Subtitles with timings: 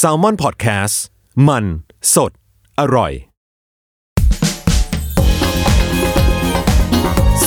[0.00, 0.94] s a l ม o n PODCAST
[1.48, 1.64] มัน
[2.14, 2.32] สด
[2.80, 3.12] อร่อย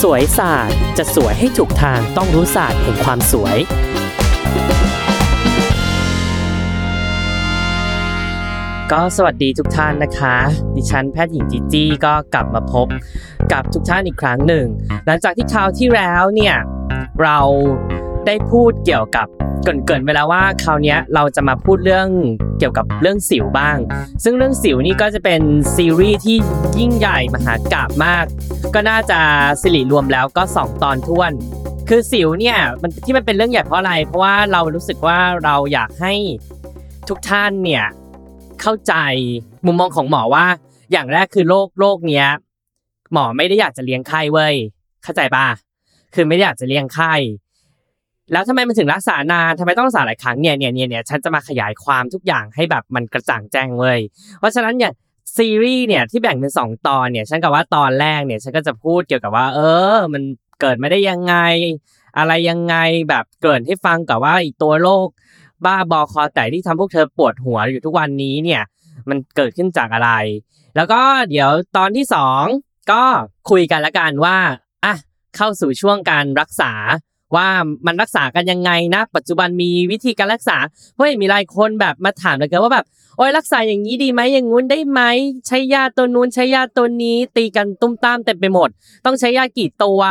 [0.01, 3.57] สวยศาสตร์จะสวยให้ถูกทางต้องรู้ศาสตร์แห่งความสวย
[8.91, 10.35] ก็สวัสดีทุกท่านนะคะ
[10.75, 12.87] ดิฉันแพทย์หญิงจีจี้ก็กลับมาพบ
[13.51, 14.65] กับทุกท่านอีกครั้งหนึ่ง
[15.05, 16.55] หลังจากที่คราวที่แล้วเนี่ย
[17.21, 17.39] เรา
[18.27, 19.27] ได้พูดเกี่ยวกับ
[19.63, 22.07] เกรินๆไปแล้วว่าคราวนี้เราจะมาพูดเรื่อง
[22.59, 23.77] เกี่ยวกับเรื่องสิวบ้าง
[24.23, 25.41] ซึ่งเรื่องสิวนี่ก็จะเป็น
[25.75, 26.37] ซีรีส์ที่
[26.79, 28.25] ยิ่งใหญ่มหากาบมาก
[28.73, 29.19] ก็น่าจะ
[29.61, 31.31] สิริรวมแล้วก็ 2 ตอนท้วน
[31.89, 36.13] คือสิวเนี่ยมันที่มันเป็นเรื่องใหญ่เพราะอะไร เพราะว่าเรารู้สึกว่าเราอยากให้
[37.09, 37.85] ทุกท่านเนี่ย
[38.61, 38.93] เข้าใจ
[39.65, 40.45] มุมมองของหมอว่า
[40.91, 42.27] อย่างแรกคือโรคโรคเนี้ย
[43.13, 44.55] หมอไม่ได้อยากจะเลี้ยงไข้เว้ย
[45.03, 45.47] เข้าใจปะ
[46.13, 47.13] คือไม่ได้อยากจะเลี้ยงไข้
[48.31, 53.99] แล้วทำไมมันถึงรักษานานทำไมต้องรักษาหลายครั้งเนี่ยเนี่ยเนี่ยเนี่ยฉันจะมาขยายความทุกอย่างให้แบบมันกระจ่างแจ้งเว้ย
[54.39, 54.91] เพราะฉะนั้นเนี่ย
[55.37, 59.59] ซีรีส์เนี่ยที่แบ่งเป็นสองตอนเนี่ยฉันกับว่าตอนแรกเนี่ยฉันก็จะพูดเกี่ยวกับว่า เอ
[59.95, 60.23] อ มัน
[60.61, 61.35] เกิดมาได้ยังไง
[62.17, 62.75] อะไรยังไง
[63.09, 65.07] แบบเกริ่นให้ฟังกับว่าอีตัวโรค
[65.65, 68.63] บ้าบอคอแตกที่ทำพวกเธอปวดหัวอยู่ทุกวันนี้เนี่ย
[69.09, 70.11] มันเกิดขึ้นจากอะไร
[70.75, 72.43] แล้วก็เดี๋ยวตอนที่สอง
[72.91, 73.03] ก็
[73.49, 74.37] คุยกันละกันว่า
[74.85, 74.95] อะ
[75.35, 76.73] เข้าสู่ช่วงการรักษา
[77.35, 77.47] ว่า
[77.85, 80.57] มันรักษากันยังไงนะ ปัจจุบันมีวิธีการรักษา
[80.93, 82.85] เพราะเห็นมีหลายคนแบบมาถามเลยกันว่าแบบ
[83.17, 85.01] โอ้ยรักษาอย่างนี้ดีไหมอย่างงู้นได้ไหม
[85.47, 88.69] ใช้ยาตัวนู้นใช้ยาตัวนี้ตีกันตุ้มตามเต็มไปหมด
[89.05, 90.01] ต้องใช้ยากี่ตัว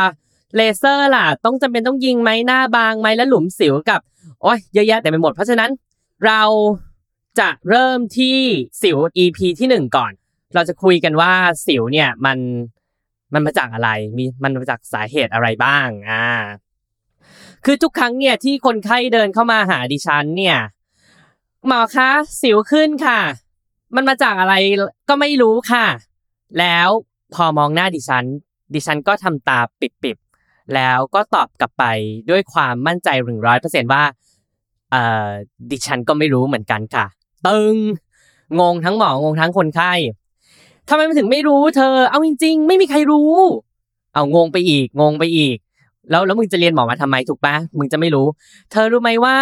[0.55, 3.99] เลเซอร์ล่ะ ต้องจำเป็นต้องยิงไหมหน้าบางไหมแล้วหลุมสิวกับ
[4.41, 5.69] โอ้ยเยอะแยะเต็มไปหมด เพราะฉะนั้น
[6.25, 6.41] เรา
[7.39, 8.37] จะเริ่มที่
[8.81, 10.11] สิว EP ที่หนึ่งก่อน
[10.55, 11.33] เราจะคุยกันว่า
[11.65, 12.37] สิวเนี่ยมัน
[13.33, 16.25] มันมาจากอะไรมีมันมาจากสาเหตุอะไรบ้างอ่า
[17.65, 20.57] คือทุกครั้งเนี่ยที่คนไข้เดินเข้ามาหาดิฉันเนี่ย
[21.67, 22.09] หมอคะ
[22.41, 23.19] สิวขึ้นค่ะ
[23.95, 24.55] มันมาจากอะไร
[25.09, 25.85] ก็ไม่รู้ค่ะ
[26.59, 26.89] แล้ว
[27.33, 28.25] พอมองหน้าดิฉัน
[28.73, 31.83] ดิฉันก็ทำตาปิบๆ แล้วก็ตอบกลับไป
[32.29, 34.03] ด้วยความมั่นใจหนึ่งร้อยเปอร์เซ็นว่า
[34.91, 35.27] เอ่อ
[35.71, 37.05] ดิฉันก็ไม่รู้เหมือนกันค่ะ
[37.47, 37.75] ตึง
[38.59, 39.93] งงทั้งหมองงทั้งคนไข้
[40.89, 43.31] ทำไมมันถึงไม่รู้เธอ เอาจริง ๆ ไม่มีใครรู้
[44.13, 45.57] เอางงไปอีก งงไปอีก
[46.09, 48.27] แล้วแล้วมึงจะเรียนหมอมาทำไมถูกปะมึงจะไม่รู้
[48.71, 49.37] เธอรู้ไหมว่า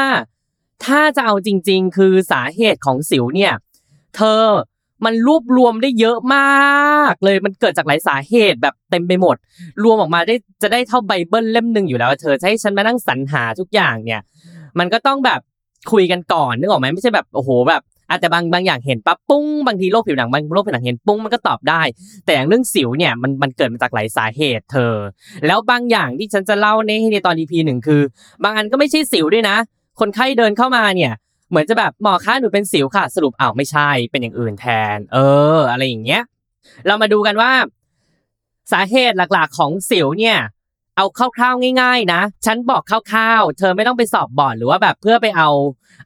[0.85, 3.53] ถ้าจะเอาจริง ๆ คือสาเหตุของสิวเนี่ย
[4.15, 4.41] เธอ
[5.05, 9.35] มันรวบรวมได้เยอะมากเลยมันเกิดจากหลายสาเหตุแบบเต็มไปหมด
[9.83, 14.21] รวมออกมาได้จะได้เท่าไบเบิลเล่มหนึ่งอยู่แล้ว เธอจะให้ฉันมานั่งสรรหาทุกอย่างเนี่ย
[14.79, 15.39] มันก็ต้องแบบ
[15.91, 17.81] คุยกันก่อนนึกออกไหมไม่ใช่แบบโอ้โหแบบ
[18.13, 21.81] อาจจะบางบางอย่างเห็นปั๊บปุ้งบางทีโรคผิวหนังบางโรคผิวหนังเห็นปุ้งมันก็ตอบได้
[22.25, 24.93] แต่อย่างเรื่องสิวเนี่ยมันมันเกิดมาจากหลายสาเหตุเธอ
[25.47, 28.01] แล้วบางอย่างที่ฉันจะเล่าในในตอน EP หนึ่งคือ
[28.43, 29.55] บางอันก็ไม่ใช่สิวด้วยนะ
[29.99, 31.13] คนไข้เดินเข้ามาเนี่ย
[31.49, 35.17] เหมือนจะแบบหมอคะหนูเป็นสิวค่ะ สรุปอ้าวไม่ใช่เป็นอย่างอื่นแทน เอ
[35.57, 36.21] อ อะไรอย่างเงี้ย
[36.87, 37.51] เรามาดูกันว่า
[38.71, 40.37] สาเหตุหลักๆของสิวเนี่ย
[40.97, 41.05] เอา
[41.37, 45.49] คร่าวๆง่าย ๆ นะ ฉันบอกคร่าวๆ เธอไม่ต้องไปสอบบอร์ดหรือว่าแบบเพื่อไปเอา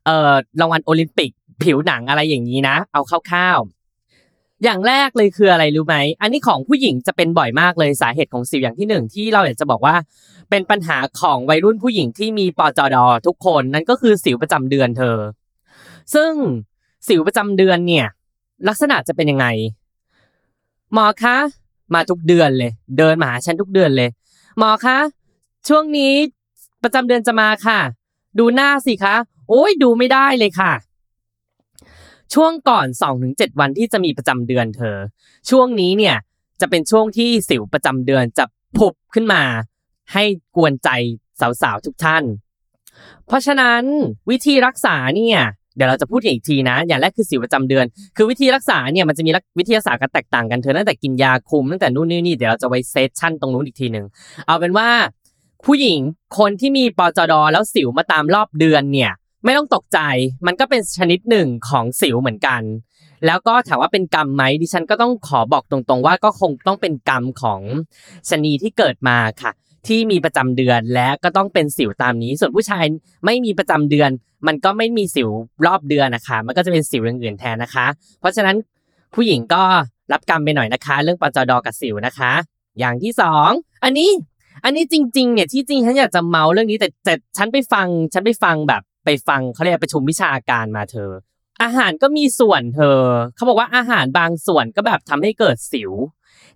[0.06, 1.32] เอ่อรางวัลโอลิมปิก
[1.64, 9.96] ผิวหนังอะไรอย่างนี้นะ เอาคร่าวๆอย่างแรกเลยคืออะไรรู้ไหมอันนี้ของผู้หญิงจะเป็นบ่อยมากเลยสาเหตุของสิวอย่างที่หนึ่งที่เราอยากจะบอกว่า
[10.50, 12.98] เป็นปัญหาของวัยรุ่นผู้หญิงที่มีปจด
[13.28, 15.18] ทุกคนนั่นก็คือสิวประจำเดือนเธอ
[16.16, 16.32] ซึ่ง
[17.08, 18.08] สิวประจำเดือนเนี่ย
[18.68, 19.48] ลักษณะจะเป็นยังไง
[20.94, 21.38] หมอคะ
[21.94, 24.10] มาทุกเดือนเลย เดินมาหาฉันทุกเดือนเลย
[24.58, 24.98] หมอคะ
[25.68, 26.14] ช่วงนี้
[26.84, 27.80] ประจำเดือนจะมาค่ะ
[28.40, 29.16] ดูหน้าสิคะ
[29.50, 30.72] โอ้ยดูไม่ได้เลยค่ะ
[32.34, 34.98] ช่วงก่อน 2-7ถึงวันที่จะมีประจำเดือนเธอ
[35.50, 36.16] ช่วงนี้เนี่ย
[36.62, 38.46] จะเป็นช่วงที่สิวประจำเดือนจะ
[38.78, 39.44] ผุบขึ้นมา
[40.14, 40.24] ให้
[40.56, 40.90] กวนใจ
[41.62, 42.24] สาวๆทุกท่าน
[43.28, 43.84] เพราะฉะนั้น
[44.30, 45.40] วิธีรักษาเนี่ย
[45.76, 54.06] เดี๋ยวเราจะพูดอีกทีนะ อย่างแรกคือสิวประจำเดือน คือวิธีรักษาเนี่ยมันจะมีวิทยาศาสตร์กันแตกต่างกันเธอตั้งแต่กินยาคุมตั้งแต่นู่นนี่นี่เดี๋ยวเราจะไว้เซสชั่นตรงนู้นอีกทีหนึ่ง
[54.46, 54.90] เอาเป็นว่า
[55.66, 56.00] ผู้หญิง
[56.38, 59.12] คนที่มีปจดแล้วสิวมาตามรอบเดือนเนี่ย
[59.44, 60.00] ไม่ต้องตกใจ
[60.48, 62.62] มันก็เป็นชนิดหนึ่งของสิวเหมือนกัน
[63.26, 67.62] แล้วก็ถามว่าเป็นกรรมไหมดิฉันก็ต้องขอบอกตรงๆ ว่าก็คงต้องเป็นกรรมของ
[68.30, 69.52] ชนีที่เกิดมาค่ะ
[69.88, 72.86] ที่มีประจำเดือนและก็ต้องเป็นสิวตามนี้ ส่วนผู้ชาย
[73.26, 74.10] ไม่มีประจำเดือน
[74.48, 75.30] มันก็ไม่มีสิว
[75.66, 77.86] รอบเดือนนะคะ มันก็จะเป็นสิวอย่างอื่นแทนนะคะ
[78.20, 78.56] เพราะฉะนั้น
[79.16, 79.64] ผู้หญิงก็
[80.14, 82.32] รับกรรมไปหน่อยนะคะ เรื่องปจดกับสิวนะคะ
[82.80, 83.50] อย่างที่สอง
[83.84, 84.10] อันนี้
[84.64, 91.12] อันนี้จริง ๆ เนี่ยที่จริงฉันอยากจะเมาเรื่องนี้แต่แต่ฉันไปฟังฉันไปฟังแบบ ไปฟังเขาเรียกประชุมวิชาการมาเธอ
[91.64, 93.00] อาหารก็มีส่วนเธอ
[93.36, 95.92] เขาบอกว่าอาหารบางส่วนก็แบบทำให้เกิดสิว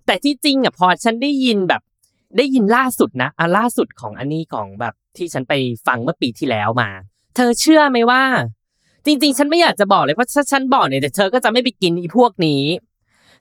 [0.06, 1.82] แต่ที่จริงอะพอฉันได้ยินแบบ
[2.36, 5.54] ได้ยินล่าสุดนะอะล่าสุดของอันนี้ของแบบที่ฉันไป
[5.86, 6.90] ฟังเมื่อปีที่แล้วมา
[7.36, 8.22] เธอเชื่อไหมว่า
[9.06, 12.62] จริง ๆ ฉันไม่อยากจะบอกเลยเพราะถ้าฉันบอกเนี่ยแต่เธอก็จะไม่ไปกินอีพวกนี้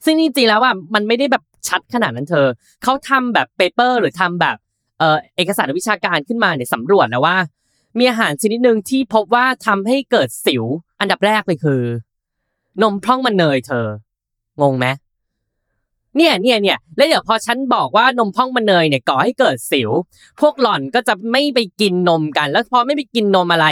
[0.06, 2.48] ซึ่งจริงๆแล้วว่ามันไม่ได้แบบชัดขนาดนั้นเธอ
[2.84, 4.58] เขาทำแบบเปเปอร์หรือทำแบบ
[5.00, 7.38] เอ่อเอกสารวิชาการขึ้นมาเนี่ยสำรวจแล้วว่า
[7.98, 10.64] มีอาหารชนิดหนึ่งที่พบว่าทำให้เกิดสิว
[11.00, 11.82] อันดับแรกเลยคือ
[12.82, 13.86] นมพร่องมันเนยเธอ
[14.62, 14.88] งงไหม
[16.18, 19.90] เนี่ยเนี่ยเนี่ยแล้วเดี๋ยวพอฉันบอกว่านมพร่องมันเนยเนี่ยก่อให้เกิดสิว
[20.42, 23.68] พวกหล่อนก็จะไม่ไปกินนมกัน แล้วพอไม่ไปกินนมอะไร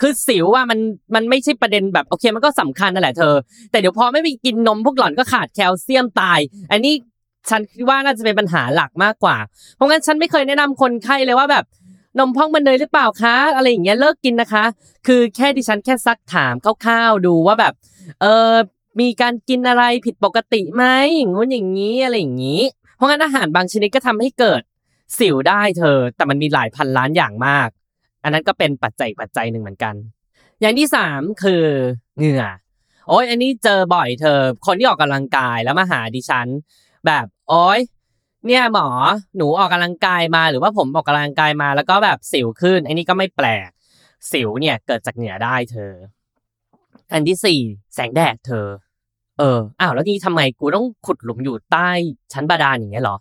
[0.00, 0.78] คือสิวว่ามัน
[1.14, 3.34] มันไม่ใช่ประเด็นแบบโอเคมันก็สำคัญนั่นแหละเธอ
[3.70, 6.40] แต่เดี๋ยวพอไม่ไปกินนม พวกหล่อนก็ขาดแคลเซียมตาย
[6.72, 6.94] อันนี้
[7.50, 9.36] ฉันคิดว่าน่าจะเป็นปัญหาหลักมากกว่า
[9.76, 11.64] เพราะงั้นฉันไม่เคยแนะนำคนไข้เลยว่าแบบ
[12.18, 14.64] นมพองมันเนยหรือเปล่าคะอะไรอย่างเงี้ยเลิกกินนะคะ
[15.06, 16.54] คือแค่ดิฉันแค่ซักถาม
[16.84, 17.72] คร่าวๆดูว่าแบบ
[18.20, 18.52] เออ
[19.00, 20.84] มีการกินอะไรผิดปกติไหม
[21.16, 22.62] อย่างงู้นอย่างนี้อะไรอย่างนี้
[22.96, 24.62] เพราะงั้นอาหารบางชนิดก็ทำให้เกิด
[25.18, 27.68] สิวได้เธอ แต่มันมีหลายพันล้านอย่างมาก
[28.22, 29.94] อันนั้นก็เป็นปัจจัยปัจจัยหนึ่งเหมือนกัน
[30.60, 31.64] อย่างที่สามคือ
[32.18, 32.44] เหงื่อ
[33.08, 36.46] โอ้ยอันนี้เจอบ่อยเธอ คนที่ออกกำลังกายแล้วมาหาดิฉัน
[37.06, 37.80] แบบโอ้ย
[38.46, 38.86] เนี่ยหมอ
[39.36, 43.68] หนูออกกำลังกายมาหรือว่าผมออกกำลังกายมาแล้วก็แบบสิวขึ้นไอันนี้ก็ไม่แปลก
[44.32, 45.92] สิวเนี่ยเกิดจากเหงื่อได้เธอ
[47.12, 47.60] อันที่สี่
[47.94, 48.66] แสงแดดเธอ
[49.38, 51.88] เอออ้าวแล้วนี่ทำไมกูต้องขุดหลุมอยู่ใต้
[52.32, 53.16] ชั้นบาดาลอย่างเงี้ยเหรอ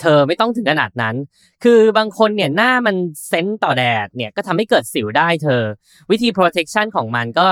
[0.00, 1.16] เธอไม่ต้องถึงขนาดนั้น
[1.64, 2.96] คือบางคนเนี่ยหน้ามัน
[3.28, 5.62] เซนต์ต่อแดดเนี่ยก็ทำให้เกิดสิวได้เธอ
[6.10, 7.48] วิธี protection ของมันก็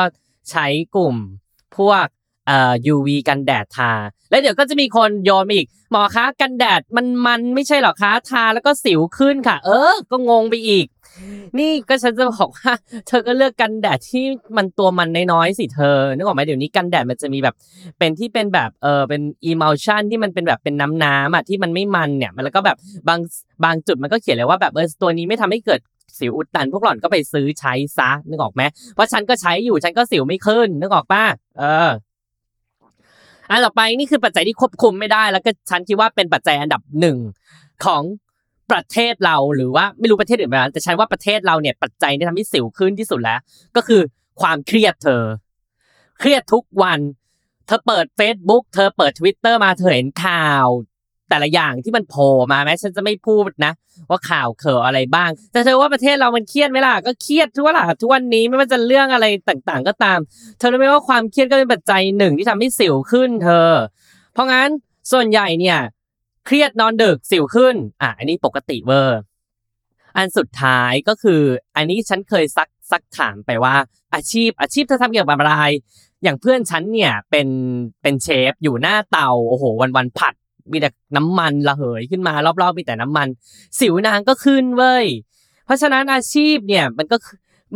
[0.51, 0.67] ใช้
[0.97, 1.17] กลุ่ม
[1.77, 2.07] พวก
[2.47, 3.93] เอ่อ UV กันแดดทา
[4.31, 10.87] แล้วเดี๋ยวก็จะมีคนโยนมาอีก หมอคะกันแดดมันมันไม่ใช่หรอคะทาแล้วก็สิวขึ้นค่ะ เออ ก็งงไปอีก
[11.59, 12.73] นี่ก็ฉันจะบอกว่า
[13.09, 14.25] เธอก็เลือกกันแดดที่
[14.57, 17.55] มันตัวมันน้อยๆสิเธอนึกออกไหมเดี๋ยวนี้กันแดดมันจะมีแบบ
[17.99, 22.77] เป็นที่เป็นแบบเออเป็น emulsion ที่มันเป็นแบบเป็นน้ำน้ำอะที่มันไม่มันเนี่ยมันแล้วก็แบบ
[23.09, 23.21] บาง
[23.65, 25.81] บางจุดมันก็เขียนเลยว่าแบบเออตัวนี้ไม่ทำให้เกิด
[26.19, 28.63] สิวอุดตันพวกหล่อนก็ไปซื้อใช้ซะนึกออกไหม
[28.95, 31.25] เพราะฉันก็ใช้อยู่ฉันก็สิวไม่ขึ้นนึกออกป่ะ
[31.59, 31.91] เออ
[33.51, 37.19] อันต่อไปนี่คือปัจจัยที่ควบคุมไม่ได้ แล้วก็ฉันคิดว่าเป็นปัจจัยอันดับหนึ่ง
[37.85, 38.03] ของ
[38.71, 43.39] ประเทศเราหรือว่าไม่รู้ประเทศอื่นไหมนะแต่ฉันว่าประเทศเราเนี่ยปัจจัยที่ทำให้สิวขึ้นที่สุดแล้ว
[43.77, 44.01] ก็คือ
[44.41, 45.23] ความเครียดเธอ
[46.19, 47.01] เครียดทุกวัน
[47.67, 50.67] เธอเปิด Facebook เธอเปิด Twitter มาเธอเห็นข่าว
[51.31, 53.73] แต่ละอย่างที่มันโผล่มาแม้ฉันจะไม่พูดนะ
[54.11, 60.19] ว่าข่าวเขออะไรบ้าง แต่เธอว่าประเทศเรามันเครียดไหมล่ะก็เครียดทุกวันล่ะทุกวันนี้ไม่ว่าจะเรื่องอะไรต่างๆ ก็ตาม
[60.59, 63.71] เธอรู้ไหมว่าความเครียดก็เป็นปัจจัยหนึ่งที่ทำให้สิวขึ้น เธอ
[64.33, 64.69] เพราะงั้น
[65.13, 65.79] ส่วนใหญ่เนี่ย
[66.47, 69.19] เครียดนอนดึกสิวขึ้นอะอันนี้ปกติเวอร์
[70.17, 71.43] อันสุดท้ายก็คือ
[71.77, 73.75] อันนี้ฉันเคยซักซักถามไปว่า
[74.15, 75.55] อาชีพ อาชีพเธอทำเกี่ยวกับอะไร
[76.23, 77.49] อย่างเพื่อนฉันเนี่ยเป็น
[78.03, 80.35] เป็นเชฟอยู่หน้าเตาโอ้โหวันวันผัด
[80.73, 83.29] มีแต่น้ำมันระเหยขึ้นมารอบๆมีแต่น้ำมัน
[83.81, 85.07] สิวนางก็ขึ้นเว้ย
[85.67, 87.17] เพราะฉะนั้นอาชีพเนี่ยมันก็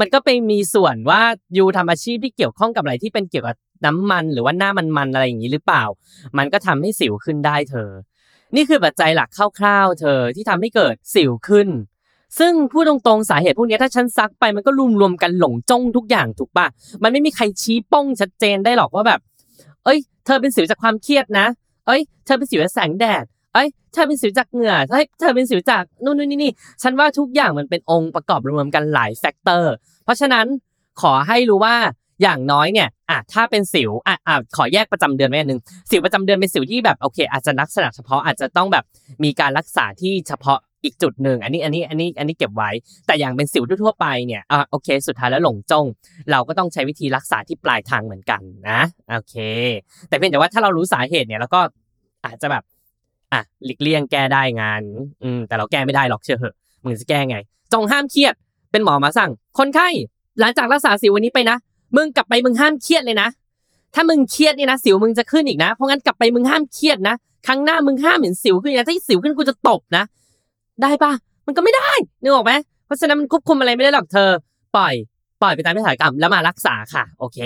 [0.00, 1.22] มันก็ไปมีส่วนว่า
[1.56, 3.56] ยูทำอาชีพที่เกี่ยวข้องกับอะไรที่เป็นเกี่ยวกับ
[3.86, 5.84] น้ำมันหรือว่าหน้ามันๆอะไรอย่างนี้หรือเปล่า
[6.38, 7.90] มันก็ทำให้สิวขึ้นได้เธอ
[8.54, 9.28] นี่คือปัจจัยหลัก
[9.58, 11.68] คร่าวๆ เธอที่ทำให้เกิดสิวขึ้น
[12.38, 14.70] ซึ่งพูดตรงๆสาเหตุพวกนี้ถ้าฉันซักไปมันก็
[15.00, 16.66] รวมๆกันหลงจ้องทุกอย่างถูกปะ
[17.02, 19.20] มันไม่มีใครชี้ป้องชัดเจนได้หรอกว่าแบบ
[19.84, 21.46] เอ้ย เธอเป็นสิวจากความเครียดนะ
[21.86, 23.24] เอ้ยเธอเป็นสิวจากแสงแดด
[23.54, 29.74] เอ้ยเธอเป็นสิวจากเหงื่อเฮ้ยเธอเป็นสิวจากนู่นนู่นนี่นี่ฉันว่าทุกอย่างมันเป็นองค์ประกอบรวมกันหลาย factor
[30.04, 30.46] เพราะฉะนั้น
[31.00, 31.76] ขอให้รู้ว่า
[32.22, 38.84] อย่างน้อยเนี่ยอะถ้าเป็นสิวอะอะขอแยกประจำเดือนไว้อันหนึ่งสิวประจำเดือนเป็นสิวที่แบบโอเค อาจจะลักษณะเฉพาะอาจจะต้องแบบ
[39.24, 42.70] มีการรักษาที่เฉพาะ อีกจุดหนึ่งอันนี้อันนี้อันนี้อันนี้เก็บไว้
[43.06, 45.86] แต่อย่างเป็นสิวทั่วไปเนี่ยอะโอเค สุดท้ายแล้วหลงจ้อง
[46.30, 49.34] เราก็ต้องใช้วิธีรักษาที่ปลายทางเหมือนกันนะโอเค
[50.08, 51.60] แต่เพียงแต่ว่าถ้าเรารู้สาเหตุเนี่ยแล้วก็
[52.24, 52.62] อาจจะแบบ
[53.32, 54.82] อะหลีกเลี่ยงแก้ได้งาน
[55.22, 57.36] อืมแต่เราแก้ไม่ได้หรอกเชื่อเหอะมึงจะแก้ไง
[57.72, 58.34] จงห้ามเครียด
[58.70, 59.88] เป็นหมอมาสั่ง คนไข้
[60.40, 61.56] หลังจากรักษาสิววันนี้ไปนะ
[61.96, 63.28] มึงกลับไปมึงห้ามเครียดเลยนะ
[63.94, 67.14] ถ้ามึงเครียดนี่นะสิวมึงจะขึ้นอีกนะ เพราะงั้นกลับไปมึงห้ามเครียดนะ
[67.46, 70.04] ครั้งหน้ามึงห้ามเห็นสิวขึ้นนะถ้าสิวขึ้นกูจะตบนะ
[70.82, 71.12] ได้ปะ
[71.46, 71.90] มันก็ไม่ได้
[72.22, 72.52] นึกออกไหม
[72.86, 74.28] เพราะฉะนั้นมันควบคุมอะไรไม่ได้หรอกเธอ
[74.76, 74.94] ปล่อย
[75.42, 77.38] ปล่อยไปตามวิถีกรรมแล้วมารักษาค่ะ โอเค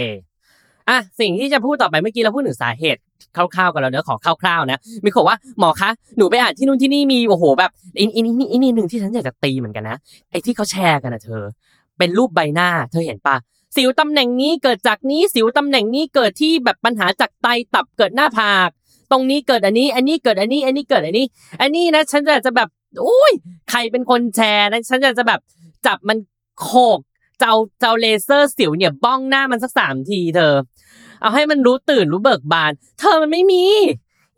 [0.89, 3.01] อะสิ่งที่จะพูดต่อไปเมื่อกี้เราพูดถึงสาเหตุ
[3.37, 9.97] คร่าวๆกันแล้วเนอขอคร่าวๆนะมีคนว่าหมอคะหนูไปอ่านที่นู่นที่นี่มีโอ้โหแบบอินอินนี่อินนี่หนึ่งที่ฉันอยากจะตีเหมือนกันนะ
[10.31, 11.43] ไอ้ที่เขาแชร์กันนะเธอ
[11.99, 13.37] เป็นรูปใบหน้า เธอเห็นปะ
[13.77, 18.69] สิวตำแหน่งนี้เกิดจากนี้สิวตำแหน่งนี้เกิดที่แบบปัญหาจากไตตับเกิดหน้าผาก
[19.11, 21.27] ตรงนี้เกิดอันนี้ อันนี้เกิดอันนี้ อันนี้เกิดอันนี้
[21.61, 22.69] อันนี้นะฉันจะจะแบบ
[23.07, 23.33] อุ้ย
[23.71, 25.41] ใครเป็นคนแชร์นะฉันจะจะแบบ
[25.87, 26.19] จับมัน
[26.61, 27.01] โขก
[27.41, 30.55] เจ้าเจ้าเลเซอร์สิวเนี่ยบ้องหน้ามันสักสามทีเธอ
[31.21, 33.65] เอาให้มันรู้ตื่นรู้เบิกบาน เธอมันไม่มี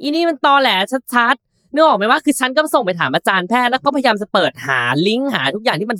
[0.00, 0.68] อีนี่มันตอแหล
[1.14, 1.36] ชัด
[1.76, 5.98] นึกออกไหมว่าคือฉันก็ส่งไปถามอาจารย์แพทย์แล้วก็พยายามจะเปิดหาลิงก์หาทุกอย่างที่มัน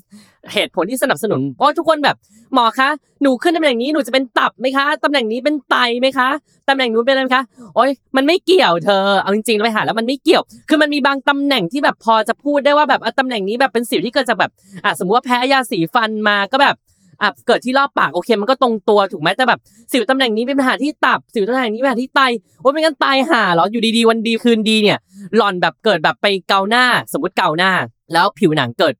[0.55, 2.17] เหตุผลที่สนับสนุนเพราะทุกคนแบบ
[2.55, 2.89] หมอคะ
[3.23, 6.29] หนูขึ้นตำแหน่งนี้หนูจะเป็นตับไหมคะตำแหน่งนี้เป็นไตไหมคะ
[6.69, 7.43] ตำแหน่งนู้นเป็นอะไรคะ
[7.75, 14.51] โอ๊ยมันไม่เกี่ยวเธอเอาจริงๆไปหาแล้วมันไม่เกี่ยว คือมันมีบางตำแหน่งที่แบบพอจะพูดได้ว่าแบบตำแหน่งนี้แบบเป็นสิวที่เกิดจากแบบ
[14.85, 16.77] อะสมมติว่าแพ้ยาสีฟันมาก็แบบ
[17.23, 19.61] อะเกิดที่รอบปากโอเค มันก็ตรงตัวถูกไหมแต่แบบ
[19.93, 22.21] สิวตำแหน่งนี้เป็นปัญหาที่ตับสิวตำแหน่งนี้เป็นปัญหาที่ไต
[22.61, 24.99] โอ้ยไม่งั้นตายห่าเหรออยู่ดีๆวันดีคืนดีเนี่ย
[25.37, 27.71] หล่อนแบบเกิดแบบไปเกาหน้า สมมติเกาหน้า
[28.13, 28.95] แล้วผิวหนังเกิด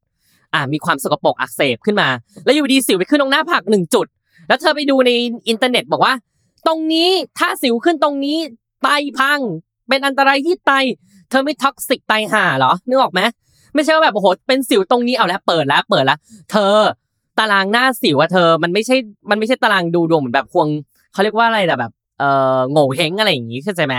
[0.55, 2.09] อ่ามีความสกปรกอักเสบขึ้นมา
[2.45, 4.07] แล้วอยู่ดีสิวไปขึ้นตรงหน้าผากหนึ่งจุด
[4.49, 5.11] แล้วเธอไปดูใน
[5.49, 6.15] อินเทอร์เน็ตบอกว่า
[6.67, 7.09] ตรงนี้
[7.39, 8.39] ถ้าสิวขึ้นตรงนี้
[8.83, 9.41] ไตพัง
[9.89, 10.73] เป็นอันตรายที่ไต
[11.31, 13.21] เธอไม่ท็อกซิกไตห่าเหรอนึกออกไหม
[13.75, 16.19] ไม่ใช่ว่าแบบโอ้โหเป็นสิวตรงนี้เอาแล้วเปิดแล้วเปิดแล้ว
[16.51, 16.77] เธอ
[17.39, 18.97] ตารางหน้าสิวอะเธอ มันไม่ใช่
[19.31, 20.67] มันไม่ใช่ตารางดูดวงเหมือนแบบพวง
[21.13, 22.25] เขาเรียกว่าอะไรแต่แบบ เอ
[22.57, 23.97] อโง่เฮงอะไรอย่างงี้เข้าใจไหม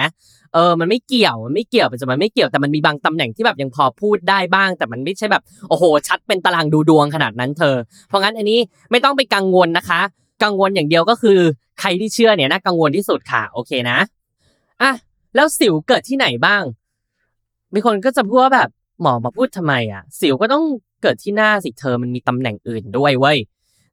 [0.53, 7.75] เออ มันไม่เกี่ยว มันไม่เกี่ยวปัจจุบันไม่เกี่ยว แต่มันมีบางตำแหน่งที่แบบยังพอพูดได้บ้าง แต่มันไม่ใช่แบบ โอ้โห ชัดเป็นตารางดูดวงขนาดนั้นเธอ
[8.08, 8.60] เพราะงั้นอันนี้
[8.91, 10.01] ไม่ต้องไปกังวลนะคะ
[10.44, 11.39] กังวลอย่างเดียวก็คือ
[11.79, 13.98] ใครที่เชื่อเนี่ยน่ากังวลที่สุดค่ะ โอเคนะ
[14.82, 14.91] อะ
[15.36, 16.63] แล้วสิวเกิดที่ไหนบ้าง
[17.74, 18.70] มีคนก็จะพูดว่าแบบ
[19.01, 20.63] หมอมาพูดทำไมอะ สิวก็ต้อง
[21.01, 23.37] เกิดที่หน้าสิเธอมันมีตำแหน่งอื่นด้วยเว้ย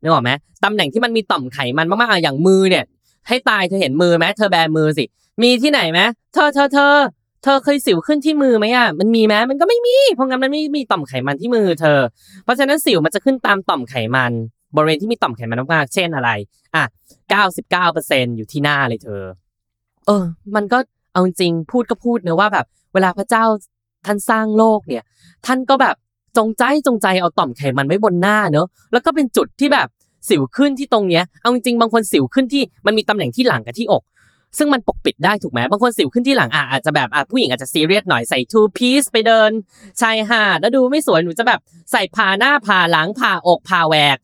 [0.01, 0.31] นึกออกไหม
[0.65, 2.85] ตำแหน่งที่มันมีต่อมไขมันมากๆอย่างมือเนี่ย
[3.29, 5.05] ให้ตายเธอเห็นมือไหมเธอแบมือสิ
[5.43, 6.01] มีที่ไหนไหม
[6.35, 6.95] เธอเธอเธอ
[7.43, 11.99] เธอเคยสิวขึ้นที่มือไหมอะมันมีไหมมันก็ไม่มีเพราะงั้นมันไม่มีต่อมไขมันที่มือเธอ
[12.45, 14.33] เพราะฉะนั้นสิวมันจะขึ้นตามต่อมไขมัน
[14.77, 16.31] บริเวณที่มีต่อมไขมันมากๆเช่นอะไร
[16.75, 16.85] อะ
[17.61, 19.23] 99%อยู่ที่หน้าเลยเธอ
[20.07, 20.79] เออ มันก็
[21.13, 23.45] เอาจริงพูดก็พูดเนอะว่าแบบ เวลาพระเจ้า
[24.07, 25.05] ท่านสร้างโลกเนี่ย
[25.47, 25.97] ท่านก็แบบ
[26.37, 29.89] จงใจจงใจเอาต่อมไขมันไว้บนหน้าเนอะแล้วก็เป็นจุดที่แบบ
[30.29, 34.03] สิวขึ้นที่ตรงเนี้ยเอาจริงๆบางคนสิวขึ้นที่มันมีตำแหน่งที่หลังกับที่อก
[34.59, 39.51] ซึ่งมันปกปิดได้ถูกไหมบางคนสิวขึ้นที่หลังอะอาจจะแบบอะผู้หญิงอาจจะซีเรียสหน่อยใส่ทูพีซไปเดิน
[40.01, 41.61] ชายหาดแล้วดูไม่สวยหนูจะแบบ
[41.93, 44.19] ใส่ผ่าหน้าผ่าหลังผ่าอกผ่าแหวก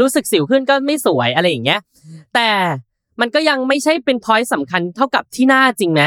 [0.00, 1.80] รู้สึกสิวขึ้นก็ไม่สวยอะไรอย่างเงี้ย
[2.34, 2.50] แต่
[3.20, 6.02] มันก็ยังไม่ใช่เป็นพอยต์สำคัญเท่ากับที่หน้าจริงไหม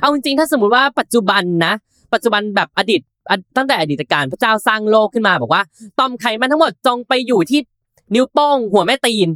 [0.00, 1.72] เอาจริงๆถ้าสมมติว่าปัจจุบันนะ
[2.12, 3.00] ปัจจุบันแบบอดีต
[3.56, 5.62] ตั้งแต่อดีตการพระเจ้าสร้างโลกขึ้นมาบอกว่า
[5.98, 7.60] ตอมไขมันทั้งหมดจงไปอยู่ที่
[8.14, 9.28] นิ้วโป้ง หัวแม่ตีน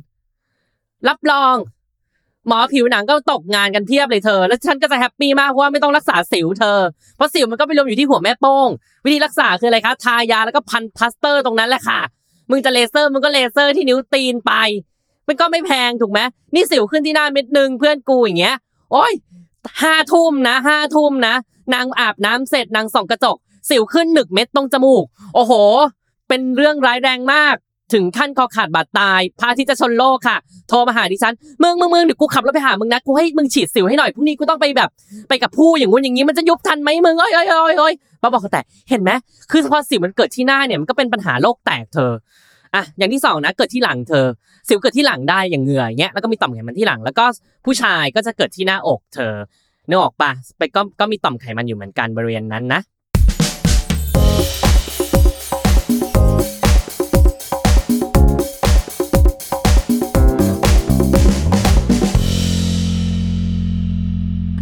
[1.08, 1.56] รับรอง
[2.48, 6.78] หมอผิวหนังก็ตกงานกันเพียบเลยเธอ แล้วฉันก็จะ happy มากเพราะว่าไม่ต้องรักษาสิวเธอ
[7.16, 8.68] เพราะสิวมันก็ไปรวมอยู่ที่หัวแม่โป้ง
[9.04, 12.00] วิธีรักษาคืออะไรคะทายาแล้วก็พันพลาสเตอร์ตรงนั้นแหละค่ะ
[12.50, 14.52] มึงจะเลเซอร์มึงก็เลเซอร์ที่นิ้วตีนไป
[15.28, 16.20] มันก็ไม่แพงถูกไหม
[16.54, 18.56] นี่สิวขึ้นที่หน้าเม็ดหนึ่งเพื่อนกูอย่างเงี้ย
[18.92, 19.12] โอ้ย
[19.82, 21.34] ห้าทุ่มนะห้าทุ่มนะ
[21.74, 23.36] นางอาบน้ำเสร็จนางส่องกระจก
[23.70, 25.04] สิวขึ้นหนึ่งเม็ดตรงจมูก
[25.34, 25.52] โอ้โห
[26.28, 27.56] เป็นเรื่องร้ายแรงมาก
[27.92, 30.36] ถึงขั้นคอขาดบาดตายพระอาที่จะชนโลกค่ะ
[30.68, 34.90] โทรมาหาดิฉันมึงมึงมึงเดี๋ยวกูขับรถไปหามึงนะ กูให้มึงฉีดสิวให้หน่อยพรุ่งนี้กูต้องไปแบบ
[35.28, 39.10] ไปกับผู้อย่างงู้นอย่างนี้มันจะยุบทันไหมมึงเอ้ยเอ้ยเอ้ยเอ้ยป้าบอกเขาแต่เห็นไหม
[39.50, 42.12] คือพอสิวมันเกิดที่หน้าเนี่ยมันก็เป็นปัญหาโรคแตกเธอ
[42.74, 44.26] อะอย่างที่สองนะเกิดที่หลังเธอ
[44.68, 47.24] สิวเกิดที่หลังได้อย่างเหงื่ออย่างเงี้ยแล้วก็มีต่อมไขมันที่หลัง แล้วก็
[47.64, 49.34] ผู้ชายก็จะเกิดที่หน้าอกเธอ
[49.88, 52.80] นึกออกปะไปก็ก็มีต่อมไขมันอยู่เหมือนกันบริเวณนั้นนะ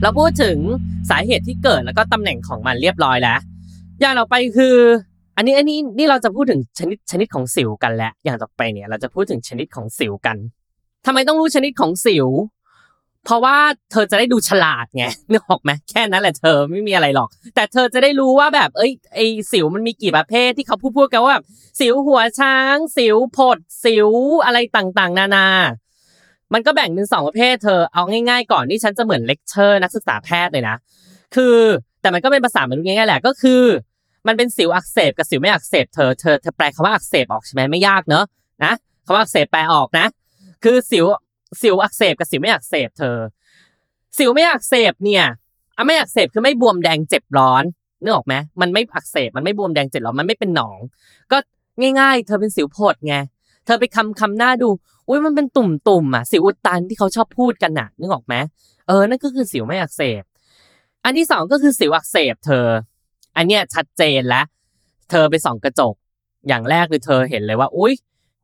[0.02, 0.58] เราพูดถึง
[1.10, 3.38] สาเหตุที่เกิดแล้วก็ตำแหน่งของมันเรียบร้อยแล้ว
[4.00, 4.76] อย่างต่อไปคือ
[5.36, 10.36] อันนี้อันนี้นี่เราจะพูดถึงชนิดชนิดของสิวกันแล้วอย่างต่อไปเนี่ยเราจะพูดถึงชนิดของสิวกัน
[11.06, 12.26] ทำไมต้องรู้ชนิดของสิว
[13.24, 13.56] เพราะว่า
[13.90, 19.20] เธอจะได้ดูฉลาดไงนึกออกไหมแค่นั้นแหละเธอไม่มีอะไรหรอก แต่เธอจะได้รู้ว่าแบบ เอ้ยไอ
[19.52, 21.44] สิวมันมีกี่ประเภทที่เขาพูดพูดกันว่าแบบ
[21.80, 24.08] สิวหัวช้าง สิวผด สิว
[24.44, 25.46] อะไรต่างๆ นานา
[26.54, 30.76] มันก็แบ่งเป็นสองประเภทเธอเอาง่ายๆ ก่อนนี่ฉันจะเหมือนเลคเชอร์นักศึกษาแพทย์เลยนะ
[31.34, 31.56] คือ
[32.00, 33.62] แต่มันก็เป็นภาษามนุษย์ง่ายๆแหละก็คือ
[34.26, 38.24] มันเป็นสิวอักเสบกับสิวไม่อักเสบเธอเธอเธอแปลคำว่าอักเสบออกใช่ไหมไม่ยากเนอะ
[38.64, 38.72] นะ
[39.06, 40.06] คำว่าอักเสบแปลออกนะ
[40.64, 41.06] คือสิว
[41.62, 43.18] สิวอักเสบกับสิวไม่อักเสบเธอ
[44.18, 45.24] สิวไม่อักเสบเนี่ย
[45.76, 47.64] อะไม่อักเสบคือไม่บวมแดงเจ็บร้อน
[48.02, 50.78] นึกออกไหมมันไม่อักเสบมันไม่บวมแดงเจ็บร้อนมันไม่เป็นหนอง
[51.32, 51.38] ก็
[52.00, 53.14] ง่าย ๆ เธอเป็นสิวโผดไง
[53.64, 54.68] เธอไปคำคำหน้าดู
[55.08, 58.34] อุ้ยมันเป็นตุ่มๆอะสิวอุดตันที่เขาชอบพูดกันน่ะนึกออกไหม
[58.86, 60.22] เออนั่นก็คือสิวไม่อักเสบ
[61.04, 62.66] อันที่สองก็คือสิวอักเสบ เธอ
[63.36, 64.44] อันเนี้ยชัดเจนแล้ว
[65.10, 65.94] เธอไปส่องกระจก
[66.48, 67.94] อย่างแรกคือเธอเห็นเลยว่า อุ้ย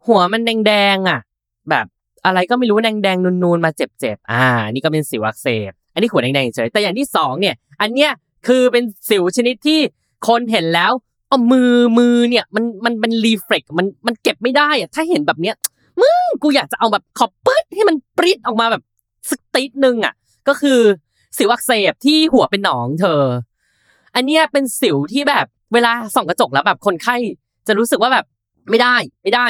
[0.06, 1.20] หัวมันแดงๆอะ
[1.70, 1.86] แบบ
[2.26, 8.11] อะไรก็ไม่รู้แดงๆนูนๆมาเจ็บๆอ่านี่ก็เป็นสิวอักเสบอันนี้หัวแดงๆเฉยแต่อย่างที่สองเนี่ยอันเนี้ย
[8.47, 9.80] คือเป็นสิวชนิดที่
[10.28, 10.92] คนเห็นแล้ว
[11.28, 15.54] เอามือมือเนี่ยมันมันเป็นรีเฟล็กมันมันเก็บไม่ได้อะถ้าเห็นแบบเนี้ย
[16.00, 18.83] มึงกูอยากจะเอาแบบขอบปึ๊ดให้มันปริ๊ดออกมาแบบ
[19.30, 20.14] สักติดนึงอะ
[20.49, 20.80] ก็คือ
[21.37, 23.23] สิวอักเสบที่หัวเป็นหนองเธอ
[24.14, 27.16] อันเนี้ยเป็นสิวที่แบบเวลาส่องกระจกแล้วแบบคนไข้
[27.66, 28.25] จะรู้สึกว่าแบบ
[28.71, 29.47] ไม่ได้ไม่ได้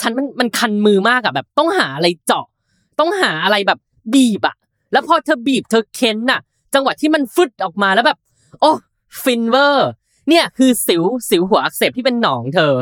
[0.00, 2.46] ฉันมันมันคันมือมากอะแบบ ต้องหาอะไรเจาะ
[2.98, 3.78] ต้องหาอะไรแบบ
[4.14, 4.54] บีบอะ
[4.92, 6.40] แล้วพอเธอบีบเธอเค้นน่ะ
[6.74, 8.18] จังหวะที่มันฟึดออกมาแล้วแบบ
[8.60, 8.72] โอ้
[9.22, 9.88] ฟินเวอร์
[10.28, 12.74] เนี่ยคือสิวสิวหัวอักเสบที่เป็นหนองเธอ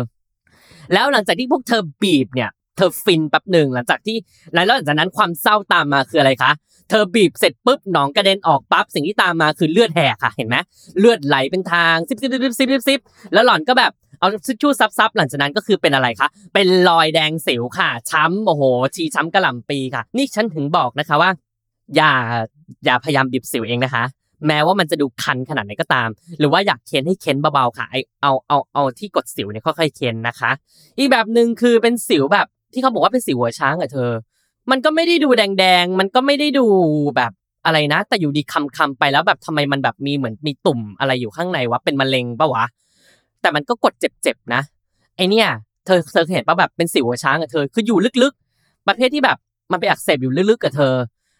[0.92, 4.16] แล้วหลังจากที่พวกเธอบีบเนี่ย เธอฟินแป๊บหนึ่งหลังจากที่
[4.54, 6.52] แล้วหลังจากนั้นความเศร้าตามมาคืออะไรคะ
[6.90, 10.56] เธอบีบเสร็จปุ๊บหนองกระเด็นออกปั๊บสิ่งที่ตามมาคือเลือดแหกค่ะเห็นไหม
[10.98, 13.00] เลือดไหลเป็นทางซิบซิบซิบซิบซิบซิบ
[13.32, 18.62] แล้วหล่อนก็แบบ เอาทิชชู่ซับซับหลังจากนั้นก็คือเป็นอะไรคะ เป็นรอยแดงสิวค่ะ ช้ำโอ้โห
[18.94, 21.30] ชีช้ำกระหล่ำปีค่ะ นี่ฉันถึงบอกนะคะว่า
[21.96, 22.12] อย่า
[22.84, 24.04] อย่าพยายามบีบสิวเองนะคะ
[24.46, 26.08] แม้ว่ามันจะดูคันขนาดไหนก็ตาม
[26.38, 30.50] หรือว่าอยากเค้นให้เค้นเบาๆค่ะไอเอาเอาเอาที่กดสิวเนี่ยค่อยๆเค้นนะคะ
[30.98, 34.10] อีกแบบหนึ่งคือเป็นสิวแบบที่เขาบอกว่าเป็นสิวหัวช้างอะเธอ
[34.70, 36.66] มันก็ไม่ได้ดูแดงๆ มันก็ไม่ได้ดู
[37.16, 37.32] แบบ
[37.64, 42.64] อะไรนะ แต่อยู่ดีคำคำๆไปแล้วแบบทำไมมันแบบมีเหมือนมีตุ่มอะไรอยู่ข้างในวะเป็นมะเร็งปะวะ
[43.46, 44.62] แต่มันก็กดเจ็บๆนะ
[45.16, 45.48] ไอเนี่ย
[45.86, 49.38] เธอเธอเห็นปะแบบเป็นสิวช้างอะเธอคืออยู่ลึกๆ ประเภทที่แบบ
[49.72, 50.94] มันไปอักเสบอยู่ลึกๆกับเธอ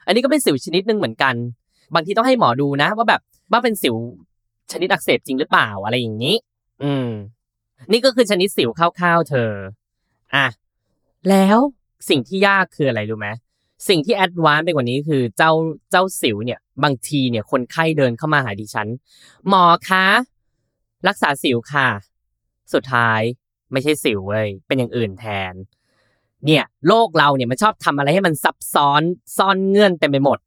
[0.07, 1.35] อันนี้ก็เป็นสิวชนิดหนึ่งเหมือนกัน
[1.95, 3.21] บางทีต้องให้หมอดูนะ ว่าแบบ
[3.53, 3.95] ว่าเป็นสิว
[4.73, 6.35] ชนิดอักเสบจริงหรือเปล่าอะไรอย่างนี้
[6.83, 7.09] อืม
[7.93, 9.51] นี่ก็คือชนิดสิวคร่าวๆเธอ
[10.35, 10.47] อะ
[11.31, 11.59] แล้ว
[12.09, 13.29] สิ่งที่ยากคืออะไรรู้ไหม
[13.89, 15.53] สิ่งที่แอดวานซ์ไปกว่านี้คือเจ้า
[15.91, 18.89] เจ้าสิวเนี่ย บางทีเนี่ยคนไข้เดินเข้ามาหาดิฉัน
[19.49, 20.07] หมอคะ
[21.09, 21.89] รักษาสิวค่ะ
[22.73, 23.21] สุดท้าย
[23.73, 25.55] ไม่ใช่สิวเว้ยเป็นอย่างอื่นแทน
[26.47, 29.03] เนี่ย โลกเราเนี่ยมันชอบทำอะไรให้มันซับซ้อน
[29.37, 30.39] ซ่อนเงื่อนเต็มไปหมด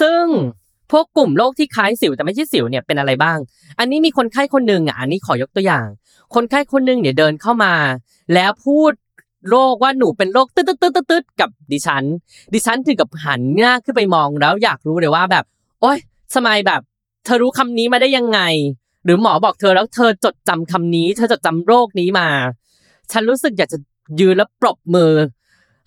[0.00, 0.24] ซึ่ง
[0.90, 3.38] พวกกลุ่มโรคที่คล้ายสิวแต่ไม่ใช่สิวเนี่ยเป็นอะไรบ้าง
[3.78, 5.86] อันนี้มีคนไข้คนหนึ่งอะอันนี้ขอยกตัวอย่าง
[6.34, 7.74] คนไข้คนหนึ่งเนี่ยเดินเข้ามา
[8.34, 8.92] แล้วพูด
[9.48, 12.04] โรคว่าหนูเป็นโรคตึ๊ดตึ๊ดตึ๊ดตึ๊ดกับดิฉัน
[12.52, 15.44] ดิฉันถึงกับหันหน้าขึ้นไปมองแล้วอยากรู้เลยว่าแบบ
[15.80, 15.98] โอ๊ย
[16.34, 16.80] ทำไมแบบ
[17.24, 18.40] เธอรู้คำนี้มาได้ยังไง
[19.04, 22.28] หรือหมอบอกเธอแล้วเธอจดจำคำนี้ เธอจดจำโรคนี้มา
[23.12, 23.78] ฉันรู้สึกอยากจะ
[24.20, 25.12] ยืนแล้วปรบมือ